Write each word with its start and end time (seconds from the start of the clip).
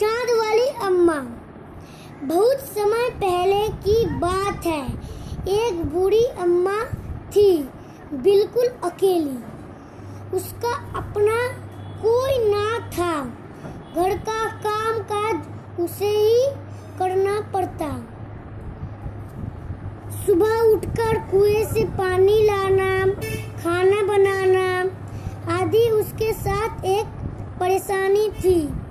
चाँद 0.00 0.38
वाली 0.38 0.66
अम्मा। 0.86 1.26
बहुत 2.22 2.56
समय 2.56 3.10
पहले 3.10 3.68
की 3.68 4.06
बात 4.06 4.66
है। 4.66 4.92
एक 5.48 5.84
बूढ़ी 5.84 6.24
अम्मा 6.24 6.84
थी, 7.30 7.68
बिल्कुल 8.12 8.66
अकेली। 8.90 9.38
उसका 10.36 10.74
अपना 10.96 11.48
कोई 12.02 12.54
ना 12.54 12.78
था। 12.78 13.24
घर 13.96 14.16
का 14.16 14.46
काम 14.46 14.98
काज 15.02 15.42
उसे 15.80 16.08
ही 16.08 16.50
करना 16.98 17.40
पड़ता। 17.40 18.06
सुबह 20.26 20.60
उठकर 20.60 21.18
कुएँ 21.18 21.64
से 21.64 21.84
पानी 21.84 22.42
लाना, 22.42 23.06
खाना 23.62 24.02
बनाना, 24.02 24.90
आदि 25.62 25.90
उसके 25.90 26.32
साथ 26.32 26.84
एक 26.84 27.06
परेशानी 27.60 28.30
थी। 28.30 28.85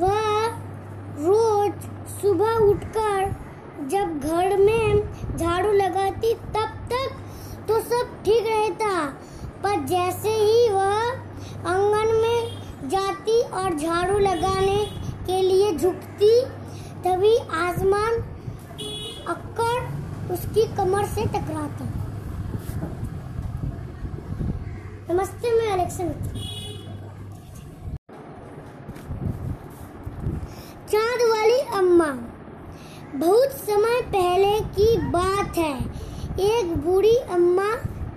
वह 0.00 0.46
रोज 1.20 1.86
सुबह 2.20 2.56
उठकर 2.64 3.34
जब 3.90 4.20
घर 4.20 4.56
में 4.56 5.36
झाड़ू 5.36 5.72
लगाती 5.72 6.34
तब 6.34 6.76
तक 6.90 7.16
तो 7.68 7.80
सब 7.82 8.14
ठीक 8.24 8.46
रहता। 8.46 8.90
पर 9.62 9.84
जैसे 9.86 10.28
ही 10.30 10.68
वह 10.70 11.68
आँगन 11.68 12.14
में 12.22 12.88
जाती 12.90 13.40
और 13.42 13.76
झाड़ू 13.76 14.18
लगाने 14.18 14.84
के 15.26 15.40
लिए 15.42 15.72
झुकती, 15.72 16.40
तभी 17.04 17.36
आसमान 17.38 18.12
अक्कर 19.28 20.32
उसकी 20.34 20.66
कमर 20.76 21.04
से 21.06 21.24
टकराता। 21.26 21.84
नमस्ते, 25.10 25.56
मैं 25.58 25.72
अलेक्सा 25.72 26.04
मित्र 26.04 26.46
चाँद 30.90 31.22
अम्मा 31.98 33.18
बहुत 33.18 33.52
समय 33.52 34.00
पहले 34.02 34.60
की 34.60 34.96
बात 34.98 35.56
है। 35.56 35.78
एक 36.40 36.76
बूढ़ी 36.76 37.14
अम्मा 37.16 37.70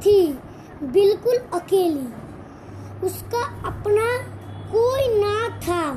थी, 0.00 0.38
बिल्कुल 0.82 1.36
अकेली। 1.54 2.06
उसका 3.06 3.42
अपना 3.66 4.06
कोई 4.72 5.08
ना 5.18 5.48
था। 5.58 5.94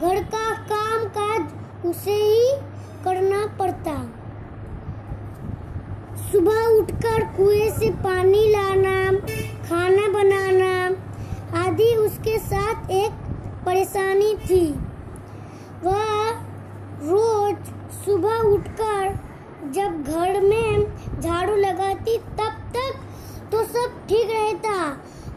घर 0.00 0.22
का 0.24 0.54
काम 0.62 1.04
काज 1.08 1.86
उसे 1.86 2.14
ही 2.14 2.56
करना 3.04 3.46
पड़ता। 3.58 3.96
सुबह 6.32 6.64
उठकर 6.66 7.24
कुएँ 7.36 7.70
से 7.70 7.90
पानी 7.90 8.48
लाना 8.48 9.10
खाना 9.68 10.08
बनाना 10.08 10.72
आदि 11.64 11.94
उसके 11.96 12.38
साथ 12.38 12.90
एक 12.90 13.12
परेशानी 13.66 14.34
थी 14.34 14.64
वह 15.84 16.30
रोज 17.04 17.56
सुबह 18.04 18.41
उठकर 18.52 19.18
जब 19.74 20.02
घर 20.04 20.40
में 20.40 21.20
झाड़ू 21.20 21.56
लगाती 21.56 22.16
तब 22.38 22.58
तक 22.74 23.00
तो 23.52 23.64
सब 23.64 23.98
ठीक 24.08 24.30
रहता। 24.30 24.74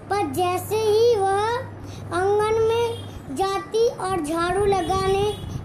पर 0.10 0.32
जैसे 0.34 0.76
ही 0.78 1.16
वह 1.16 2.16
आँगन 2.16 2.62
में 2.62 3.36
जाती 3.36 3.88
और 4.00 4.22
झाड़ू 4.22 4.66
लगाने 4.66 5.24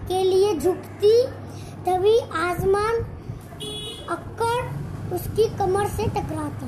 के 0.09 0.23
लिए 0.23 0.55
झुकती, 0.59 1.23
तभी 1.87 2.19
आसमान 2.41 2.95
अक्कर 4.11 5.15
उसकी 5.15 5.49
कमर 5.59 5.87
से 5.89 6.07
टकराता। 6.09 6.67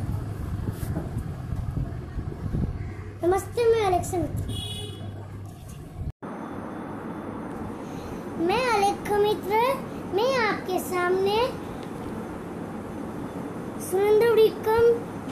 नमस्ते, 3.24 3.64
मैं 3.70 3.84
अलेक्सा 3.86 4.18
मित्र। 4.18 4.60
मैं 8.42 8.64
अलेख 8.68 9.12
मित्र 9.20 9.56
आपके 10.62 10.78
सामने 10.78 11.36
सुरेंद्र 13.82 14.26
विक्रम 14.34 14.84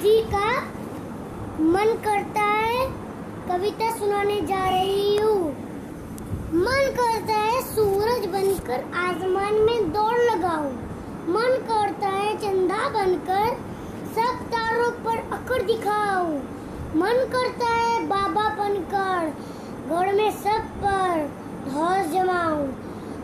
जी 0.02 0.14
का 0.30 0.48
मन 1.66 1.92
करता 2.04 2.42
है, 2.42 2.80
कविता 3.48 3.90
सुनाने 3.98 4.40
जा 4.40 4.64
रही 4.68 5.16
हूँ। 5.16 5.52
मन 6.56 6.90
करता 6.98 7.36
है 7.36 7.60
सूरज 7.66 8.26
बनकर 8.32 8.84
आसमान 9.02 9.60
में 9.60 9.92
दौड़ 9.92 10.18
लगाऊँ। 10.18 10.72
मन 11.30 11.56
करता 11.70 12.08
है 12.08 12.36
चंदा 12.38 12.88
बनकर 12.90 13.56
सब 14.18 14.44
तारों 14.50 14.90
पर 15.04 15.24
अकड़ 15.38 15.62
दिखाऊँ। 15.62 16.36
मन 16.96 17.24
करता 17.32 17.72
है 17.76 18.06
बाबा 18.08 18.48
बनकर 18.58 19.32
घर 19.88 20.12
में 20.14 20.30
सब 20.42 20.76
पर 20.84 21.26
धौस 21.70 22.12
जमाऊं। 22.14 22.68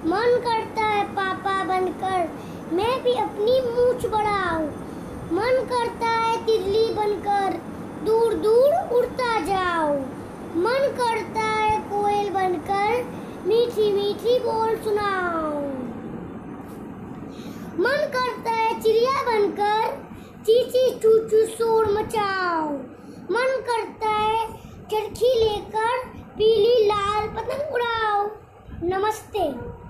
मन 0.09 0.41
करता 0.43 0.86
बनकर 1.77 2.29
मैं 2.73 3.03
भी 3.03 3.13
अपनी 3.13 3.61
मूछ 3.61 4.07
बढ़ाऊं। 4.07 4.67
मन 5.33 5.67
करता 5.73 6.07
है 6.07 6.47
तितली 6.47 6.95
बनकर, 6.95 7.53
दूर 8.05 8.35
दूर 8.35 8.99
उड़ता 8.99 9.41
जाऊँ। 9.41 9.97
मन 10.57 10.89
करता 11.01 11.41
है 11.41 11.81
कोयल 11.81 12.31
बनकर, 12.31 13.05
मीठी 13.47 13.93
मीठी 13.93 14.39
बोल 14.39 14.77
सुनाऊं। 14.77 15.69
मन 17.79 18.11
करता 18.17 18.51
है 18.51 18.81
चिड़िया 18.81 19.23
बनकर, 19.23 20.09
चीची 20.43 20.91
चूचू 20.91 21.47
शोर 21.47 21.93
मचाऊं। 21.93 22.79
मन 23.31 23.65
करता 23.71 24.09
है 24.09 24.47
चरखी 24.91 25.45
लेकर, 25.45 26.09
पीली 26.09 26.87
लाल 26.87 27.29
पतंग 27.29 27.75
उड़ाओ 27.75 28.27
नमस्ते। 28.83 29.86